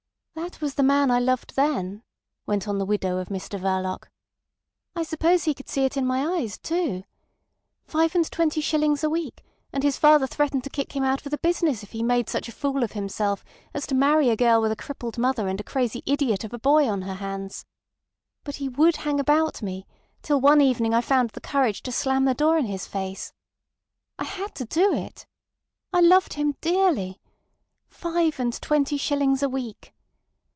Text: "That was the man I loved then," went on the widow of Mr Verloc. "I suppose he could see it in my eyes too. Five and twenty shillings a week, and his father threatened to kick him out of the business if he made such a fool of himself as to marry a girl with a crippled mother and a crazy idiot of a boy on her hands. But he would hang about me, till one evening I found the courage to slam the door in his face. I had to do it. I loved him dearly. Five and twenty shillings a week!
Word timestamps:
"That 0.33 0.61
was 0.61 0.73
the 0.75 0.83
man 0.83 1.11
I 1.11 1.19
loved 1.19 1.55
then," 1.55 2.03
went 2.47 2.67
on 2.67 2.77
the 2.77 2.85
widow 2.85 3.17
of 3.17 3.27
Mr 3.27 3.59
Verloc. 3.59 4.09
"I 4.95 5.03
suppose 5.03 5.43
he 5.43 5.53
could 5.53 5.69
see 5.69 5.85
it 5.85 5.97
in 5.97 6.05
my 6.05 6.25
eyes 6.25 6.57
too. 6.57 7.03
Five 7.85 8.15
and 8.15 8.29
twenty 8.29 8.59
shillings 8.59 9.03
a 9.03 9.09
week, 9.09 9.43
and 9.71 9.83
his 9.83 9.97
father 9.97 10.25
threatened 10.25 10.63
to 10.63 10.69
kick 10.69 10.95
him 10.95 11.03
out 11.03 11.23
of 11.25 11.31
the 11.31 11.37
business 11.37 11.83
if 11.83 11.91
he 11.91 12.01
made 12.01 12.27
such 12.27 12.47
a 12.47 12.51
fool 12.53 12.83
of 12.83 12.93
himself 12.93 13.43
as 13.73 13.85
to 13.87 13.95
marry 13.95 14.29
a 14.29 14.35
girl 14.35 14.61
with 14.61 14.71
a 14.71 14.75
crippled 14.75 15.17
mother 15.17 15.47
and 15.47 15.59
a 15.59 15.63
crazy 15.65 16.01
idiot 16.05 16.43
of 16.43 16.53
a 16.53 16.59
boy 16.59 16.87
on 16.89 17.03
her 17.03 17.15
hands. 17.15 17.65
But 18.43 18.55
he 18.55 18.67
would 18.67 18.97
hang 18.97 19.19
about 19.19 19.61
me, 19.61 19.85
till 20.21 20.41
one 20.41 20.59
evening 20.61 20.93
I 20.93 21.01
found 21.01 21.31
the 21.31 21.41
courage 21.41 21.81
to 21.83 21.91
slam 21.91 22.25
the 22.25 22.33
door 22.33 22.57
in 22.57 22.65
his 22.65 22.87
face. 22.87 23.31
I 24.17 24.23
had 24.25 24.55
to 24.55 24.65
do 24.65 24.91
it. 24.93 25.27
I 25.93 25.99
loved 26.01 26.33
him 26.33 26.55
dearly. 26.61 27.21
Five 27.89 28.39
and 28.39 28.59
twenty 28.61 28.97
shillings 28.97 29.43
a 29.43 29.49
week! 29.49 29.93